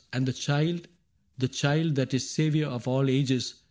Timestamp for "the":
0.27-0.33, 1.37-1.47, 2.23-2.29